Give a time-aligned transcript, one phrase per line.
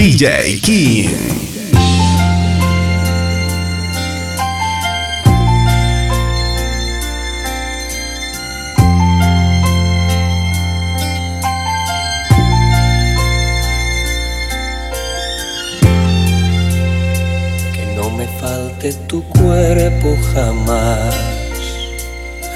[0.00, 1.10] DJ King.
[18.40, 21.14] Falte tu cuerpo jamás,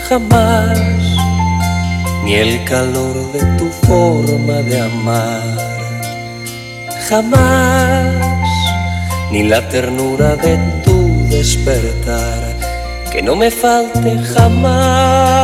[0.09, 0.79] jamás,
[2.25, 5.44] ni el calor de tu forma de amar
[7.09, 8.15] jamás,
[9.31, 12.43] ni la ternura de tu despertar,
[13.13, 15.35] que no me falte jamás.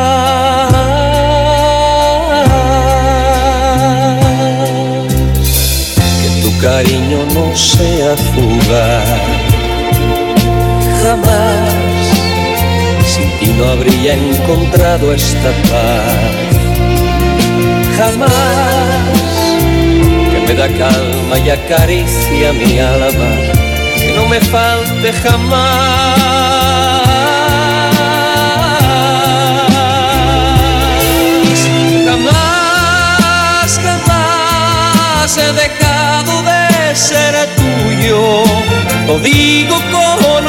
[6.20, 9.20] Que tu cariño no sea fugaz,
[11.02, 12.06] jamás,
[13.12, 16.30] sin ti no habría encontrado esta paz,
[17.98, 18.49] jamás
[20.60, 23.30] da calma y acaricia mi alma,
[23.96, 26.20] que no me falte jamás.
[32.08, 38.44] Jamás, jamás he dejado de ser tuyo,
[39.06, 40.39] lo digo con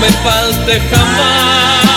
[0.00, 1.87] me falte jamás.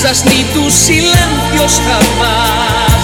[0.00, 3.00] Risas ni tus silencios jamás.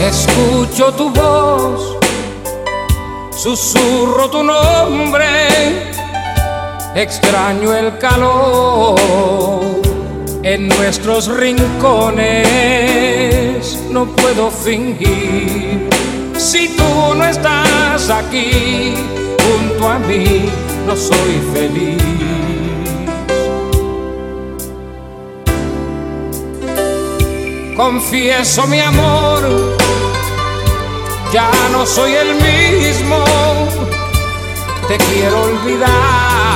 [0.00, 1.98] Escucho tu voz,
[3.36, 5.26] susurro tu nombre,
[6.94, 9.77] extraño el calor
[10.54, 12.26] en nuestros rincones,
[13.90, 15.90] no puedo fingir.
[16.38, 18.94] Si tú no estás aquí
[19.44, 20.48] junto a mí,
[20.86, 22.02] no soy feliz.
[27.76, 29.42] Confieso mi amor,
[31.30, 33.22] ya no soy el mismo,
[34.88, 36.47] te quiero olvidar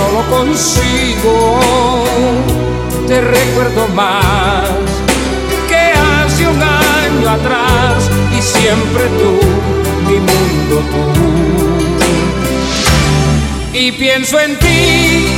[0.00, 1.60] y no lo consigo,
[3.06, 4.68] te recuerdo más
[5.68, 9.40] que hace un año atrás y siempre tú,
[10.06, 11.10] mi mundo tú.
[13.72, 15.28] Y pienso en ti,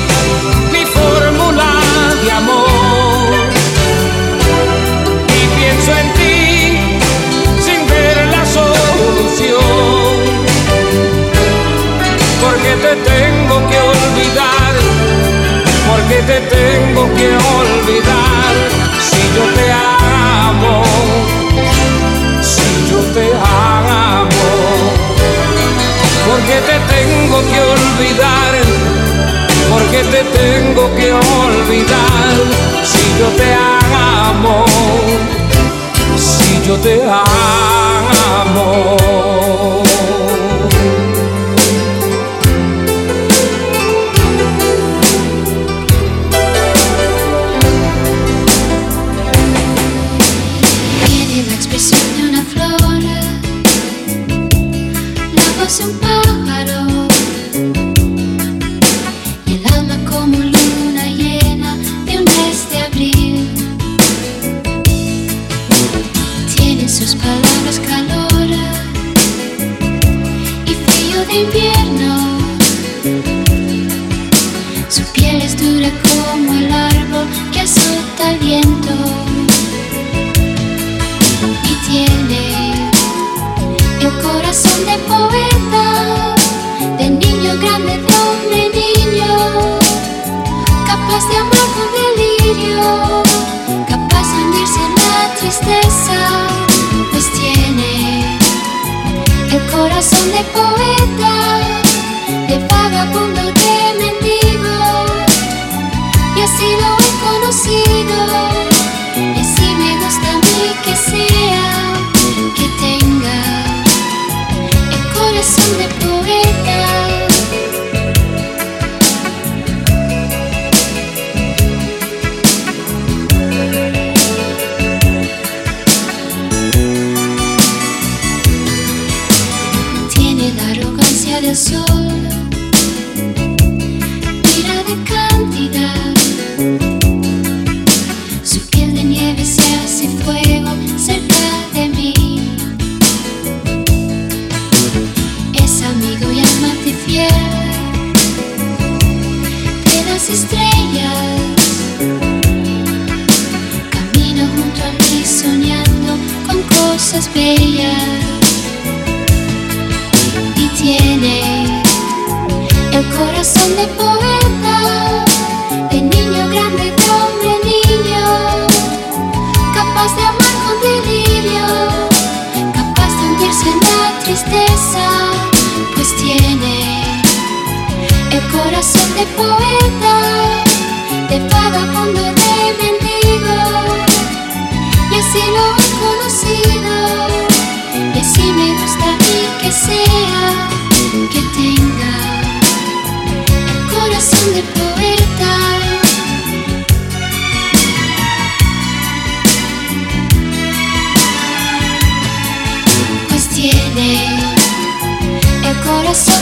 [0.73, 1.71] mi fórmula
[2.25, 3.33] de amor.
[5.29, 6.79] Y pienso en ti
[7.61, 10.13] sin ver la solución.
[12.43, 14.32] Porque te tengo que olvidar,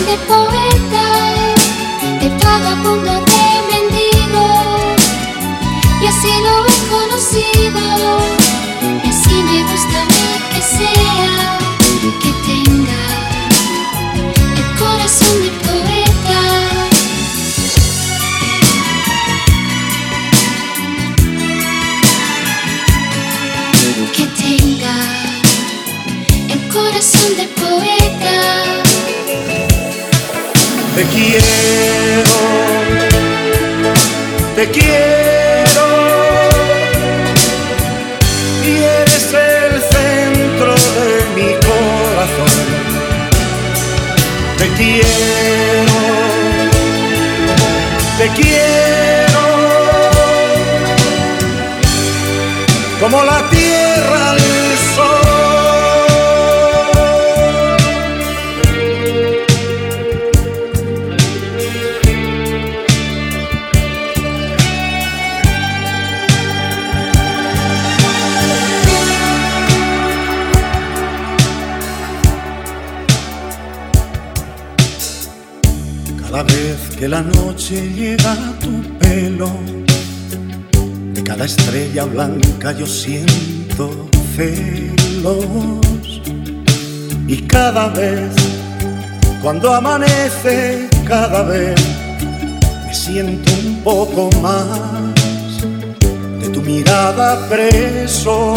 [0.01, 1.61] Este eh, de poetas
[2.21, 5.03] de cada mundo de mendigos
[6.01, 8.40] y así lo he conocido.
[31.01, 31.45] Te quiero,
[34.55, 35.30] te quiero.
[82.73, 86.21] Yo siento celos.
[87.27, 88.31] Y cada vez
[89.41, 91.81] cuando amanece cada vez
[92.87, 95.63] me siento un poco más
[96.39, 98.53] de tu mirada preso.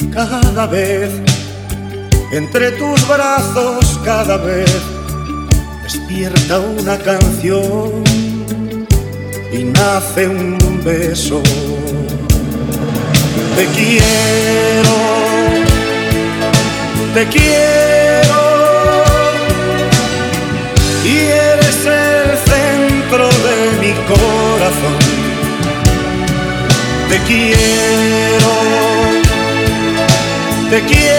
[0.00, 1.10] Y cada vez
[2.32, 4.91] entre tus brazos cada vez
[5.92, 8.02] despierta una canción
[9.52, 11.42] y nace un beso
[13.56, 14.96] te quiero,
[17.12, 18.40] te quiero
[21.04, 24.98] y eres el centro de mi corazón.
[27.10, 28.52] Te quiero,
[30.70, 31.11] te quiero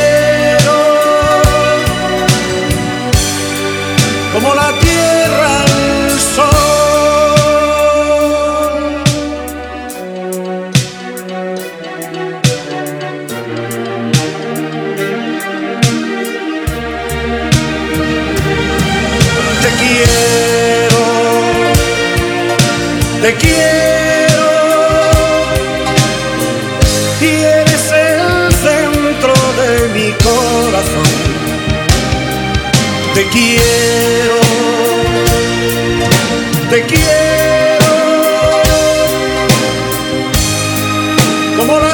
[41.65, 41.92] como la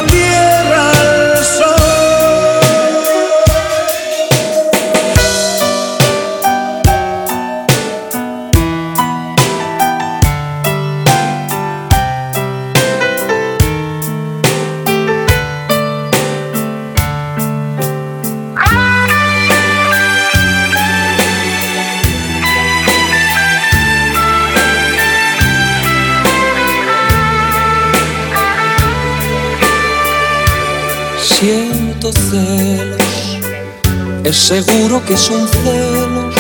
[34.50, 36.34] seguro que son celos.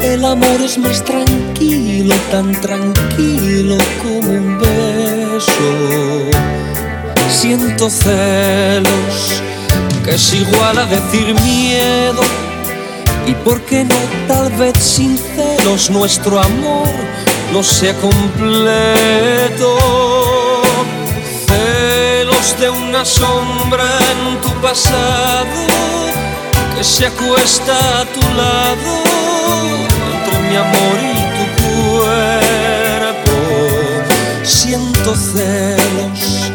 [0.00, 6.30] El amor es más tranquilo, tan tranquilo como un beso.
[7.28, 9.42] Siento celos,
[10.04, 12.22] que es igual a decir miedo.
[13.26, 13.96] Y por qué no,
[14.28, 16.94] tal vez sin celos, nuestro amor
[17.52, 19.76] no sea completo
[21.48, 25.86] celos de una sombra en tu pasado
[26.76, 29.02] que se acuesta a tu lado
[30.12, 33.36] entre mi amor y tu cuerpo.
[34.42, 36.50] Siento celos,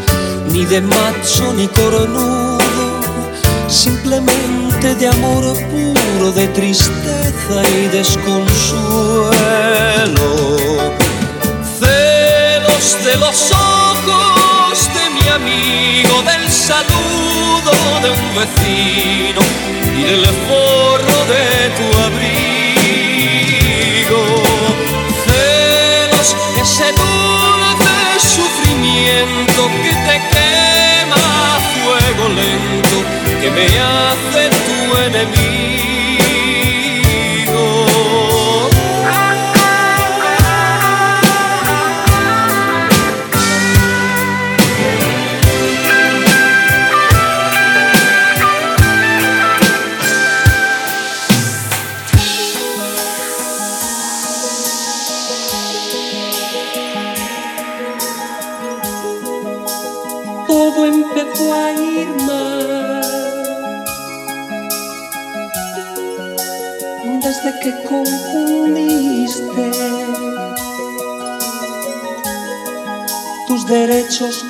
[0.51, 2.60] ni de macho ni cornudo,
[3.68, 9.32] simplemente de amor puro, de tristeza y desconsuelo
[11.80, 17.72] celos de los ojos de mi amigo, del saludo
[18.04, 19.61] de un vecino
[20.01, 21.46] y del forro de
[21.77, 23.41] tu abrigo.
[25.25, 26.29] Celos,
[26.62, 31.25] ese dulce sufrimiento que te quema
[31.74, 32.98] fuego lento,
[33.41, 34.77] que me hace tu
[35.08, 36.00] enemigo.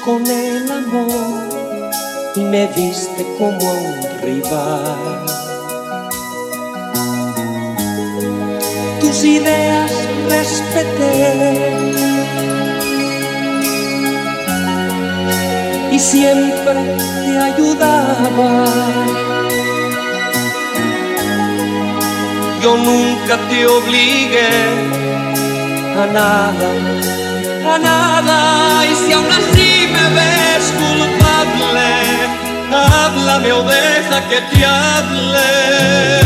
[0.04, 1.48] Con el amor
[2.36, 5.26] y me viste como a un rival.
[9.00, 9.92] Tus ideas
[10.28, 11.70] respeté
[15.92, 18.66] y siempre te ayudaba.
[22.64, 24.50] Yo nunca te obligué
[26.02, 26.70] a nada,
[27.68, 28.86] a nada.
[28.86, 31.90] Y si aún así me ves culpable,
[32.72, 36.21] háblame o deja que te hable.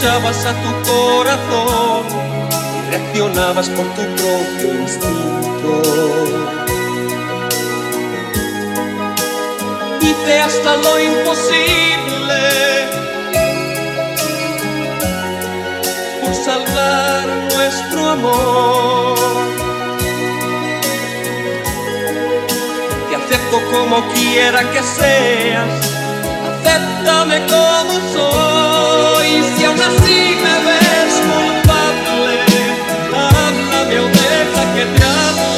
[0.00, 2.06] Escuchabas a tu corazón
[2.76, 5.82] y reaccionabas por tu propio instinto.
[10.00, 12.42] Hice hasta lo imposible
[16.22, 19.18] por salvar nuestro amor.
[23.08, 25.68] Te acepto como quiera que seas,
[26.46, 28.47] acéptame como soy.
[34.78, 35.57] Que te hable.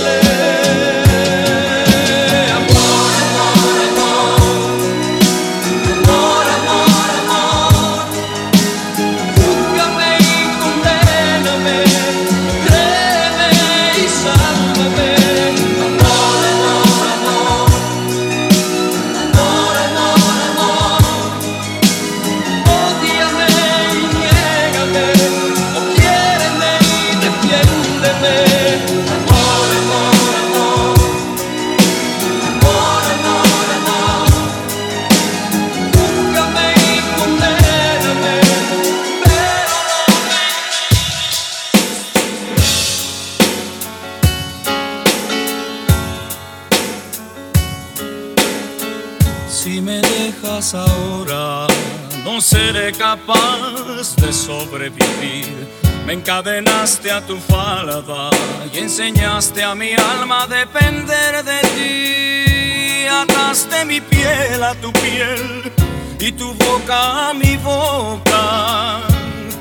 [59.63, 63.07] A mi alma depender de ti.
[63.07, 65.73] Ataste mi piel a tu piel
[66.19, 69.01] y tu boca a mi boca.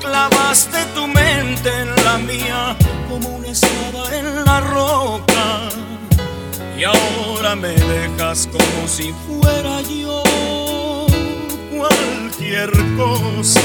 [0.00, 2.76] Clavaste tu mente en la mía
[3.08, 5.68] como una espada en la roca.
[6.78, 10.22] Y ahora me dejas como si fuera yo
[11.76, 13.60] cualquier cosa.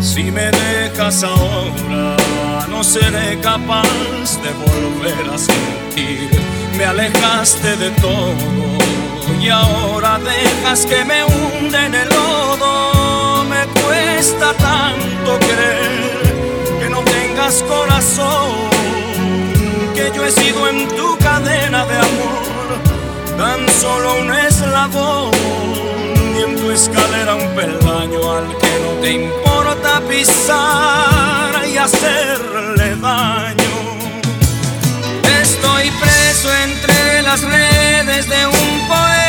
[0.00, 2.16] Si me dejas ahora,
[2.76, 6.28] no seré capaz de volver a sentir.
[6.76, 8.34] Me alejaste de todo
[9.40, 13.44] y ahora dejas que me hunde en el lodo.
[13.44, 18.52] Me cuesta tanto creer que no tengas corazón,
[19.94, 22.46] que yo he sido en tu cadena de amor
[23.38, 25.30] tan solo un eslabón
[26.36, 28.65] y en tu escalera un peldaño al
[29.00, 33.56] te importa pisar y hacerle daño.
[35.42, 39.25] Estoy preso entre las redes de un poema.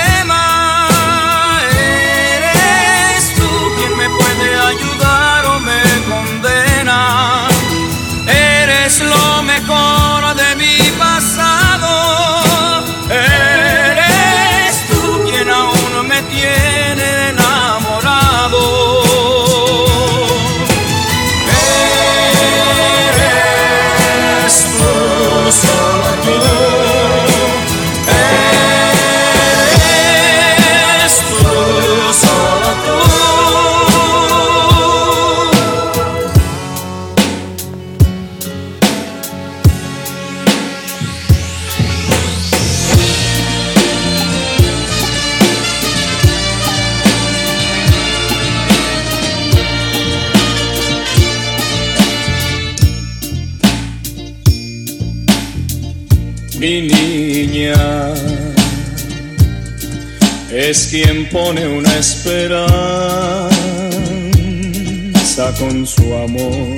[65.53, 66.77] Con su amor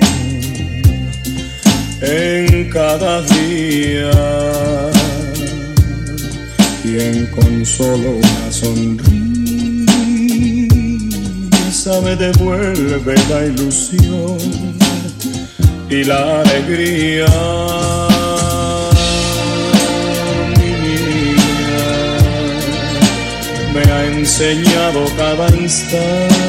[2.02, 4.12] en cada día,
[6.84, 9.10] quien con solo una sonrisa
[12.04, 14.38] me devuelve la ilusión
[15.90, 17.26] y la alegría.
[23.74, 26.49] Me ha enseñado cada instante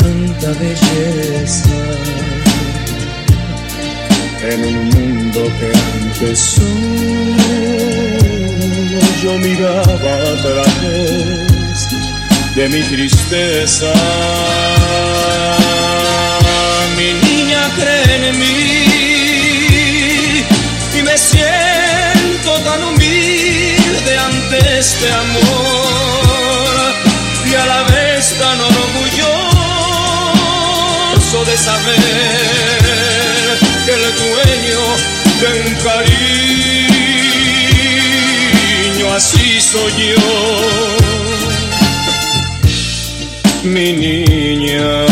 [0.00, 1.80] tanta belleza
[4.42, 6.64] en un mundo que antes solo
[9.22, 11.76] yo miraba a través
[12.56, 13.92] de mi tristeza.
[16.96, 18.54] Mi niña cree en mí
[20.98, 25.83] y me siento tan humilde ante este amor
[31.42, 31.98] de saber
[33.84, 34.82] que el dueño
[35.40, 36.26] de un cariño
[39.16, 40.24] así soy yo
[43.64, 45.06] mi niña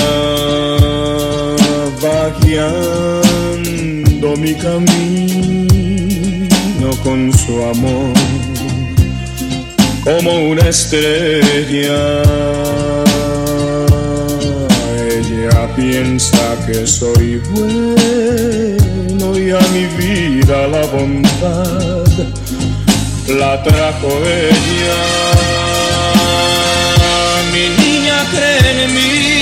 [2.04, 4.92] va guiando mi camino
[7.02, 8.12] con su amor
[10.04, 12.22] como una estrella.
[15.92, 22.08] Piensa que soy bueno y a mi vida la bondad
[23.28, 25.02] la trajo ella.
[27.52, 29.34] Mi niña cree en mí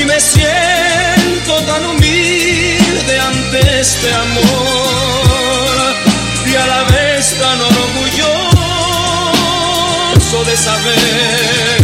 [0.00, 5.76] y me siento tan humilde ante este amor
[6.50, 8.38] y a la vez tan orgulloso
[10.46, 11.79] de saber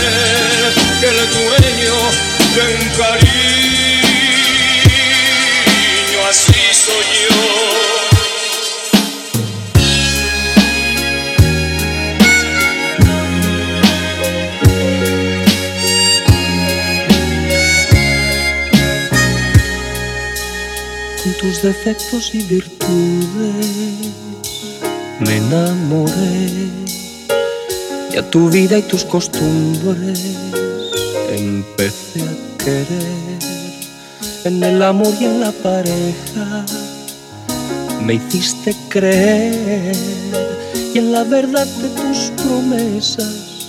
[21.62, 24.12] defectos y virtudes
[25.21, 26.71] me enamoré.
[28.12, 30.37] Y a tu vida y tus costumbres
[31.31, 32.26] empecé
[32.66, 36.64] en el amor y en la pareja.
[38.02, 39.96] Me hiciste creer
[40.92, 43.68] y en la verdad de tus promesas,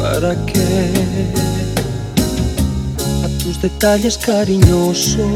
[0.00, 0.90] ¿para qué?
[3.24, 5.26] A tus detalles cariñosos.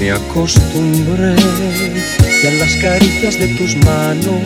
[0.00, 1.36] Me acostumbré
[2.42, 4.40] y a las caricias de tus manos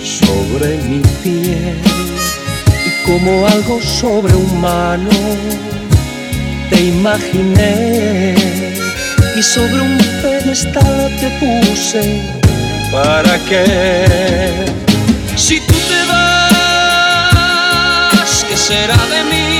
[0.00, 2.21] sobre mi piel
[3.04, 5.10] como algo sobrehumano
[6.70, 8.34] te imaginé
[9.36, 12.22] y sobre un pedestal te puse.
[12.92, 14.66] Para qué
[15.36, 17.14] si tú te vas
[18.48, 19.51] qué será de mí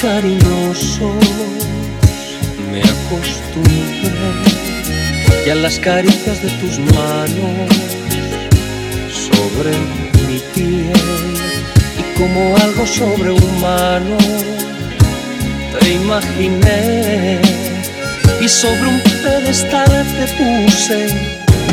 [0.00, 1.24] cariñosos
[2.70, 4.10] me acostumbré.
[5.46, 7.70] Y a las caricias de tus manos
[9.26, 9.70] sobre
[10.28, 10.92] mi piel.
[12.00, 14.18] Y como algo sobrehumano
[15.78, 17.40] te imaginé.
[18.40, 21.00] Y sobre un pedestal te puse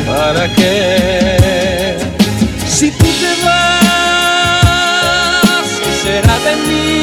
[0.06, 1.96] para qué
[2.68, 3.64] si tú te vas
[5.82, 6.93] ¿qué será de mí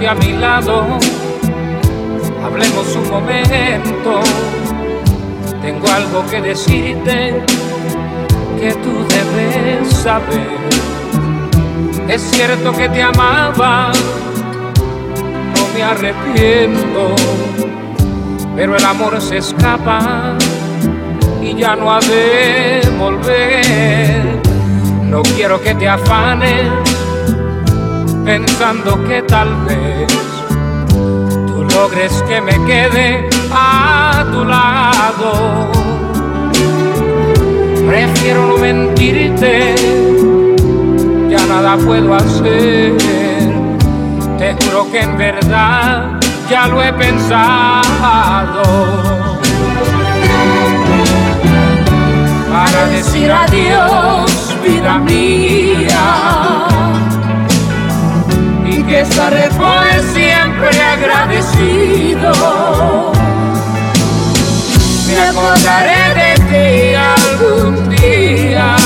[0.00, 0.98] a mi lado,
[2.42, 4.20] hablemos un momento.
[5.60, 7.42] Tengo algo que decirte
[8.58, 10.48] que tú debes saber.
[12.08, 13.92] Es cierto que te amaba,
[15.54, 17.14] no me arrepiento,
[18.56, 20.36] pero el amor se escapa
[21.42, 24.40] y ya no ha de volver.
[25.04, 27.01] No quiero que te afanes
[28.24, 30.06] pensando que tal vez
[30.88, 35.70] tú logres que me quede a tu lado.
[37.86, 39.74] Prefiero no mentirte,
[41.28, 42.96] ya nada puedo hacer.
[44.38, 48.62] Te juro que en verdad ya lo he pensado.
[52.52, 56.81] Para decir adiós, vida mía
[58.82, 62.32] y que estaré por siempre agradecido.
[65.06, 68.76] Me acordaré de ti algún día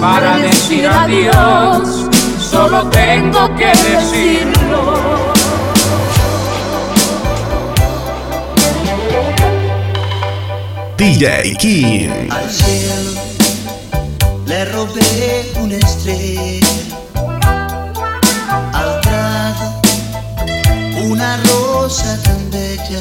[0.00, 2.06] para decir adiós.
[2.38, 5.34] Solo tengo que decirlo.
[10.96, 12.30] DJ King.
[12.30, 13.24] Al cielo
[14.46, 16.66] le robé una estrella,
[21.14, 23.00] una rosa tan bella,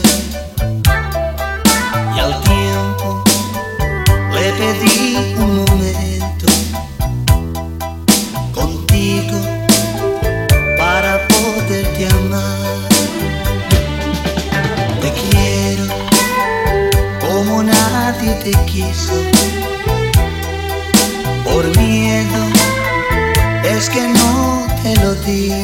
[2.15, 3.23] y al tiempo
[4.35, 6.45] le pedí un momento
[8.53, 9.39] contigo
[10.77, 12.89] para poderte amar.
[15.01, 15.85] Te quiero
[17.19, 19.17] como nadie te quiso.
[21.43, 22.41] Por miedo
[23.63, 25.62] es que no te lo digo.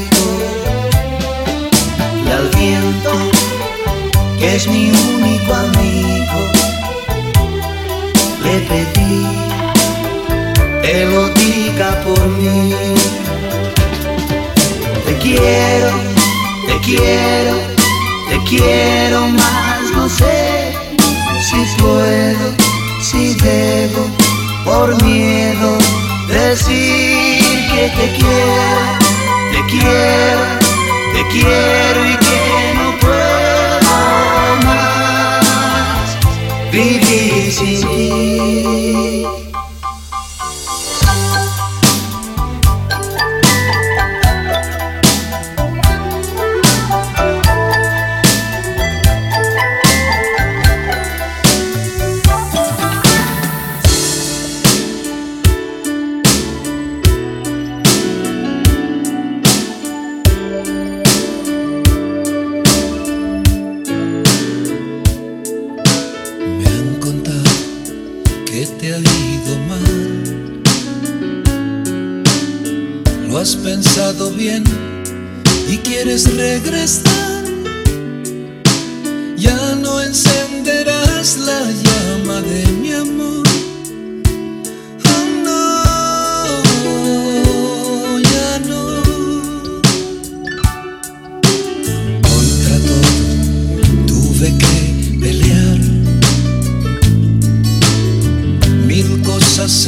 [4.39, 6.39] que es mi único amigo.
[8.43, 9.27] Le pedí
[10.81, 12.73] que lo diga por mí.
[15.05, 15.91] Te quiero,
[16.67, 17.55] te quiero,
[18.29, 20.73] te quiero más, no sé
[21.49, 22.55] si puedo,
[23.01, 24.07] si debo,
[24.63, 25.77] por miedo
[26.27, 28.89] decir que te quiero,
[29.51, 30.41] te quiero,
[31.13, 32.78] te quiero y que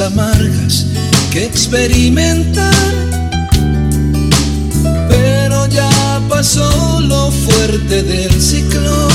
[0.06, 0.86] amargas
[1.32, 2.74] que experimentar.
[5.10, 9.12] Pero ya pasó lo fuerte del ciclón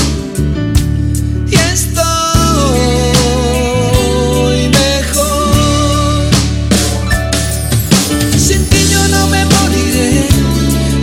[1.49, 2.07] y estoy
[4.69, 6.31] mejor.
[8.37, 10.27] Sin ti yo no me moriré,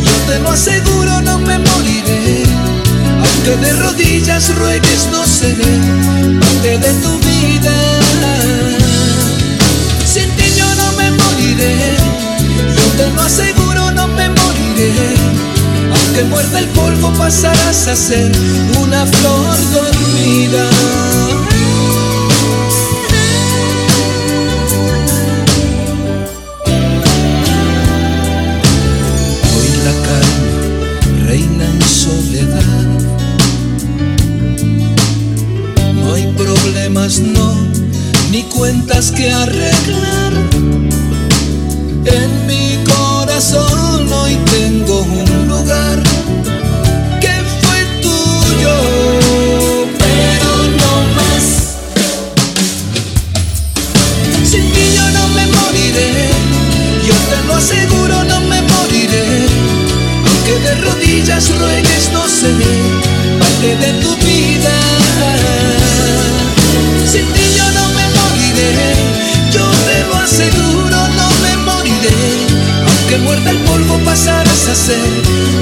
[0.05, 2.44] yo te lo aseguro, no me moriré,
[3.20, 4.93] aunque de rodillas ruegue.
[16.14, 18.31] que muerda el polvo pasarás a ser
[18.81, 20.70] una flor dormida.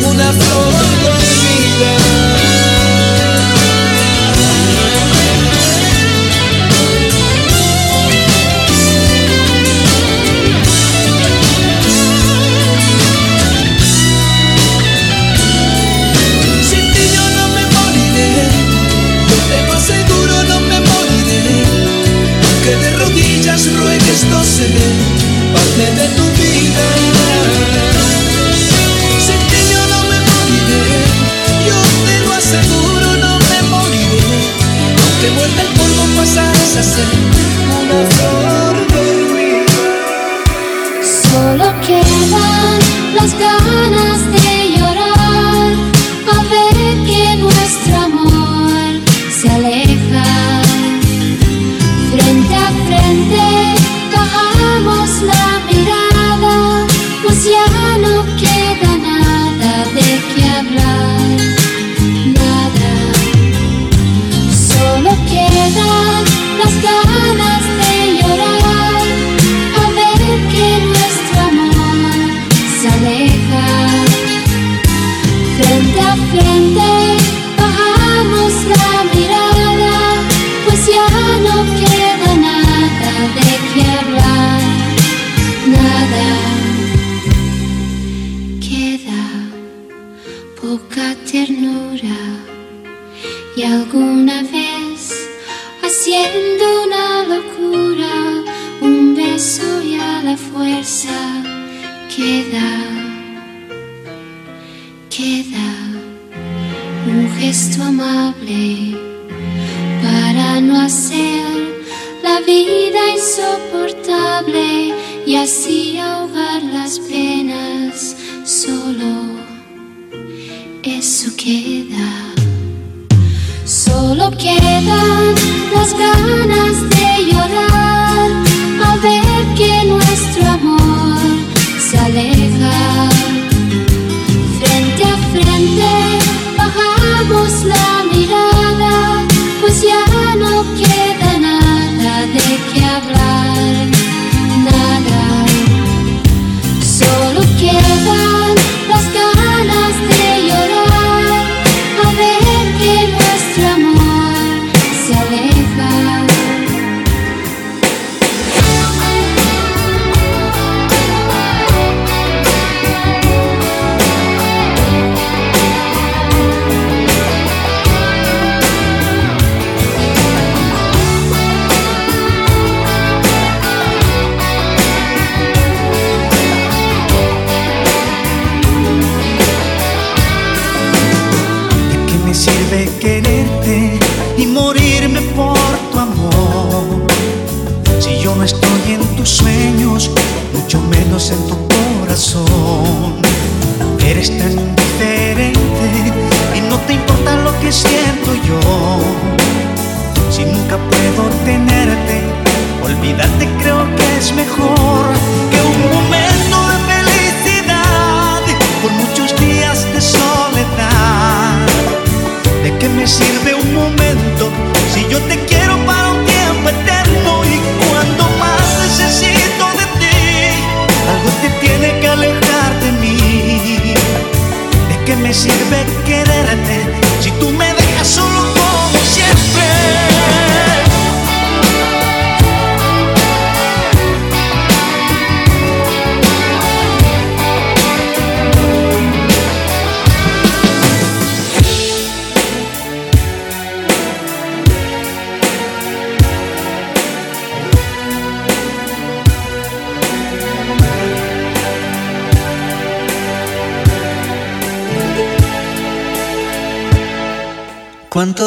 [0.06, 0.32] una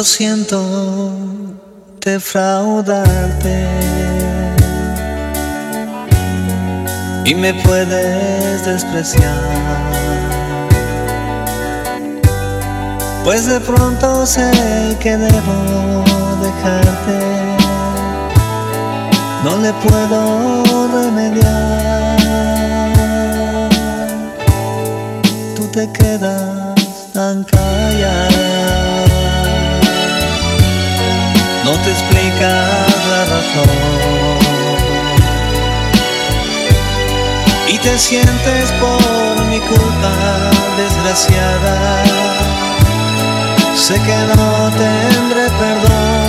[0.06, 0.62] siento
[2.00, 3.66] defraudarte.
[7.24, 9.34] Y me puedes despreciar.
[13.24, 14.48] Pues de pronto sé
[15.00, 16.04] que debo
[16.40, 17.18] dejarte.
[19.42, 22.16] No le puedo remediar.
[25.56, 26.76] Tú te quedas
[27.12, 28.35] tan callada.
[37.68, 42.02] Y te sientes por mi culpa desgraciada.
[43.74, 46.25] Sé que no tendré perdón.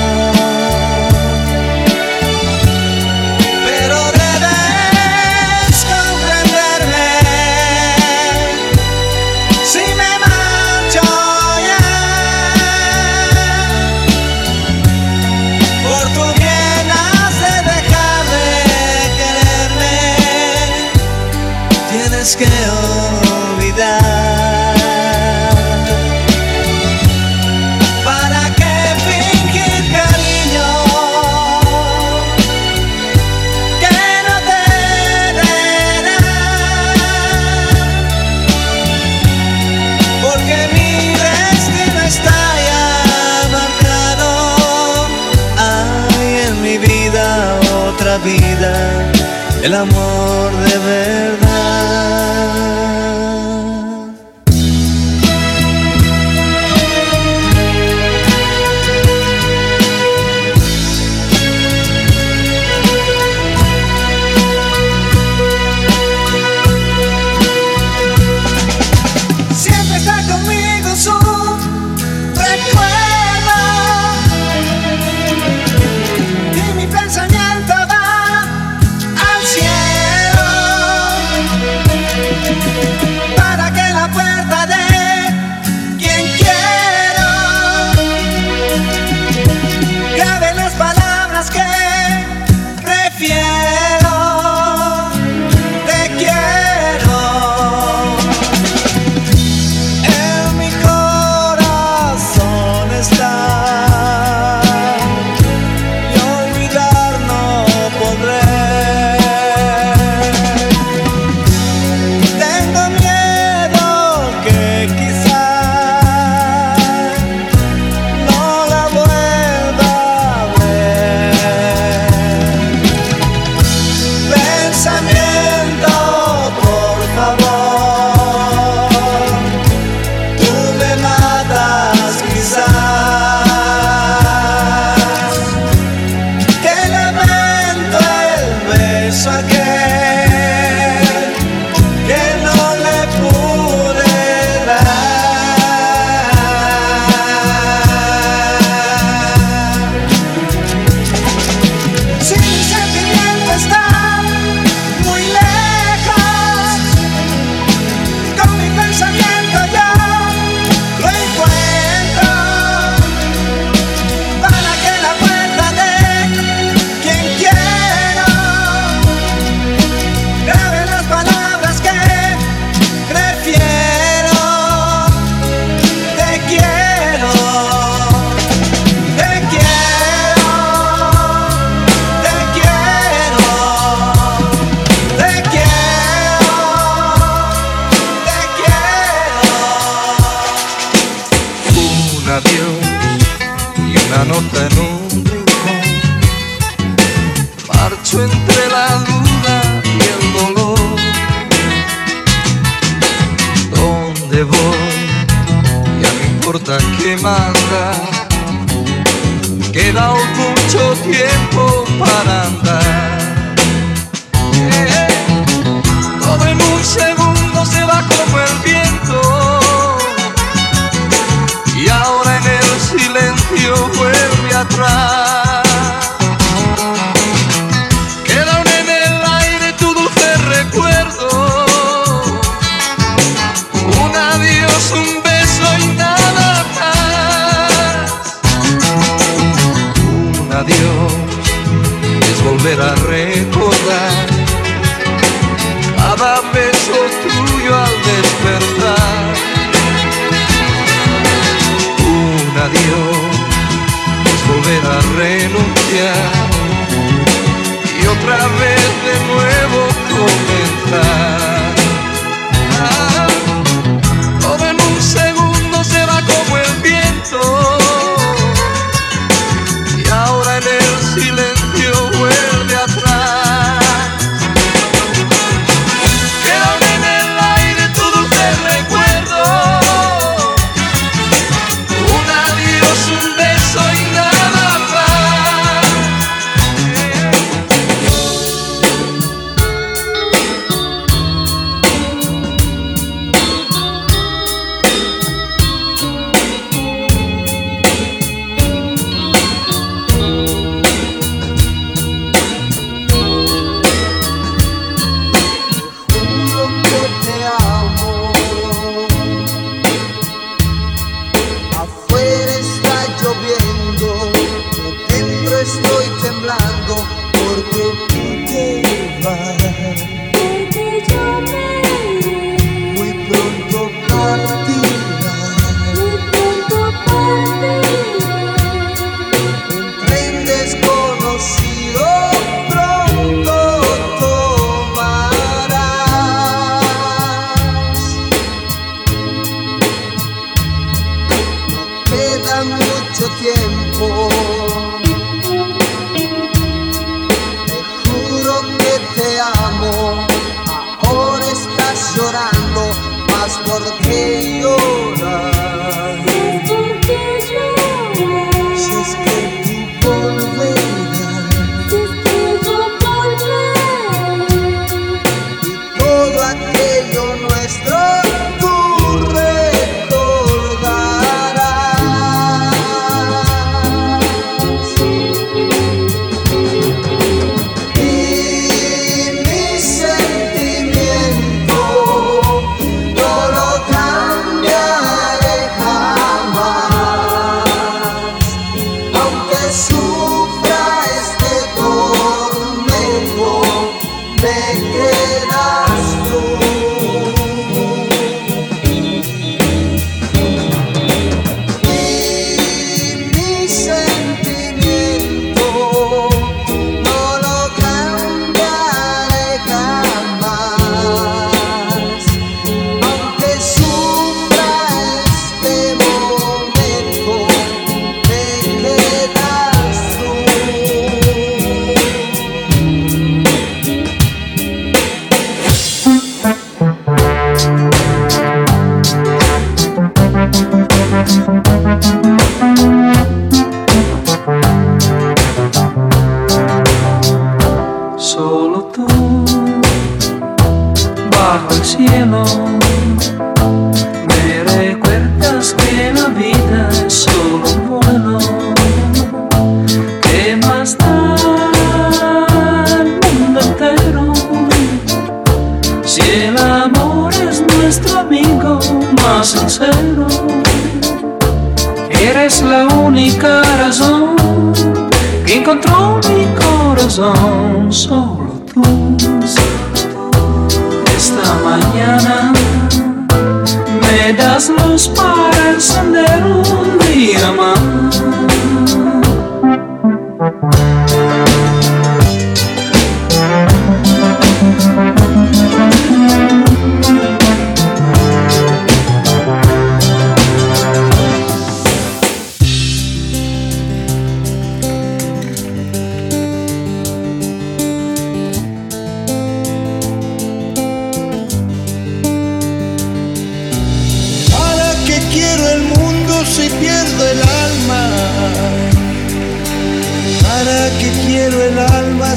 [49.64, 50.17] el amor.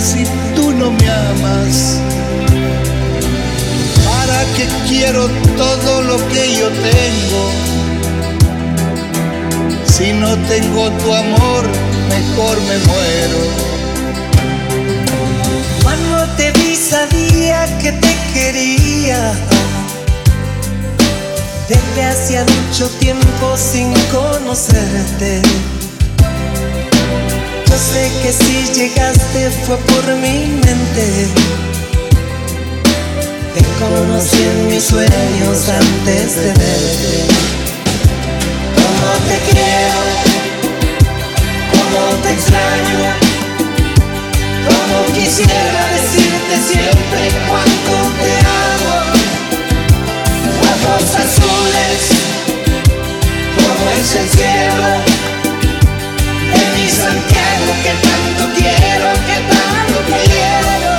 [0.01, 0.24] Si
[0.57, 2.01] tú no me amas?
[4.05, 7.43] ¿Para qué quiero todo lo que yo tengo?
[9.87, 11.64] Si no tengo tu amor,
[12.09, 13.41] mejor me muero.
[15.83, 19.33] Cuando te vi sabía que te quería.
[21.68, 25.43] Desde hacía mucho tiempo sin conocerte.
[27.71, 31.29] Yo sé que si llegaste fue por mi mente.
[33.55, 37.27] Te conocí en mis sueños antes de verte.
[38.75, 40.03] Cómo te quiero,
[41.71, 43.11] cómo te extraño,
[44.66, 48.33] cómo quisiera decirte siempre cuánto te
[48.66, 48.97] amo.
[50.73, 52.01] Ojos azules,
[53.55, 55.20] como es el cielo
[56.91, 60.89] Santiago que tanto quiero, que tanto quiero.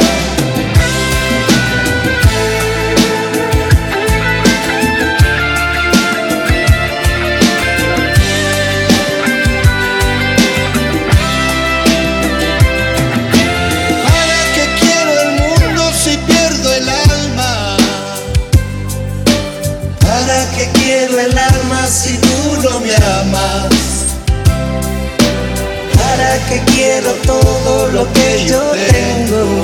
[26.41, 29.61] ¿Para qué quiero todo lo que yo tengo?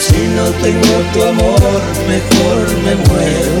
[0.00, 3.52] Si no tengo tu amor, mejor me muero.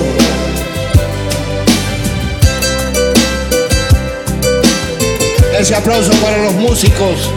[5.58, 7.30] Ese aplauso para los músicos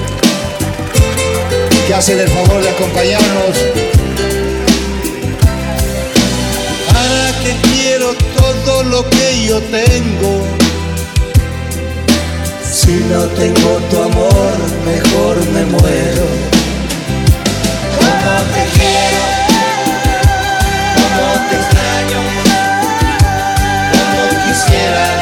[1.88, 3.58] que hacen el favor de acompañarnos.
[6.88, 10.67] ¿Para qué quiero todo lo que yo tengo?
[12.88, 16.26] Si no tengo tu amor, mejor me muero.
[17.98, 19.24] ¿Cómo te quiero?
[20.96, 22.20] ¿Cómo te extraño?
[23.92, 25.17] ¿Cómo quisiera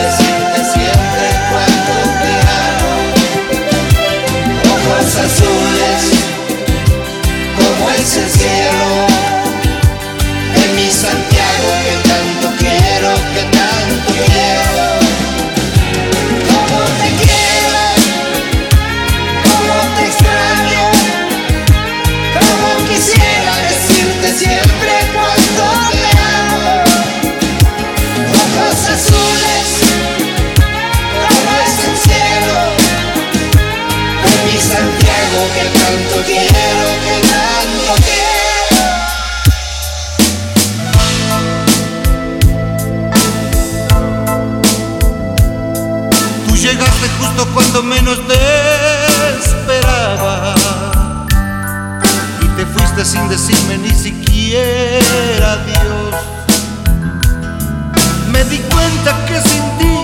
[59.42, 59.96] sin ti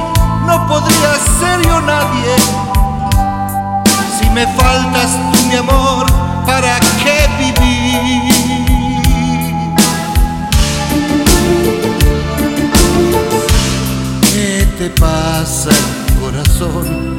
[0.46, 2.36] no podría ser yo nadie.
[4.18, 6.06] Si me faltas tú mi amor,
[6.46, 8.32] ¿para qué vivir?
[14.34, 15.72] ¿Qué te pasa,
[16.22, 17.18] corazón?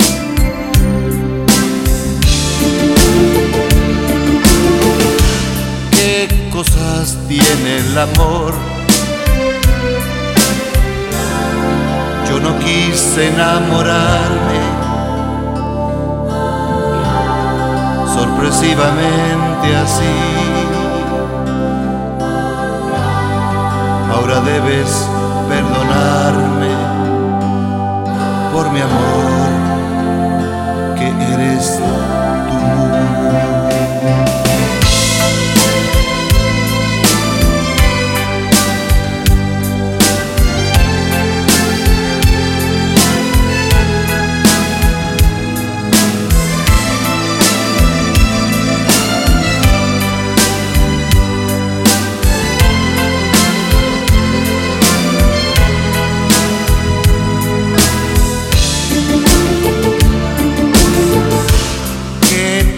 [5.91, 8.72] ¿Qué cosas tiene el amor?
[12.43, 14.61] No quise enamorarme
[18.15, 20.17] sorpresivamente así.
[24.13, 25.09] Ahora debes
[25.49, 26.73] perdonarme
[28.53, 29.51] por mi amor,
[30.97, 31.81] que eres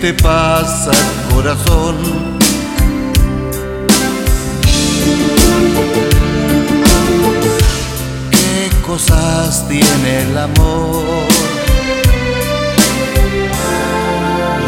[0.05, 0.91] te pasa,
[1.33, 1.97] corazón?
[8.31, 11.05] ¿Qué cosas tiene el amor?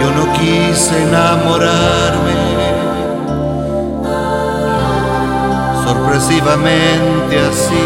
[0.00, 2.34] Yo no quise enamorarme
[5.84, 7.84] sorpresivamente así.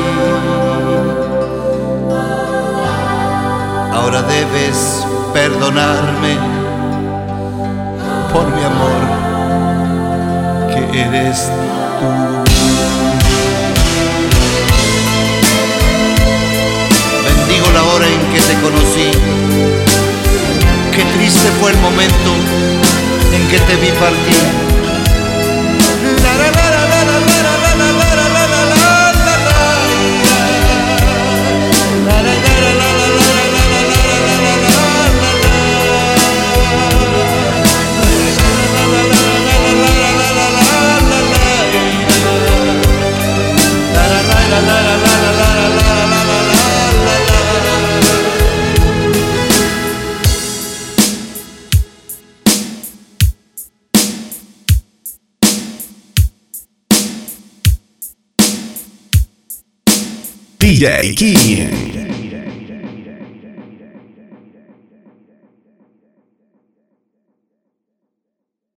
[3.92, 6.59] Ahora debes perdonarme
[8.32, 9.00] por mi amor,
[10.72, 11.48] que eres
[11.98, 12.10] tú.
[17.24, 19.10] Bendigo la hora en que te conocí.
[20.94, 22.30] Qué triste fue el momento
[23.32, 24.69] en que te vi partir
[60.80, 61.89] DJ King.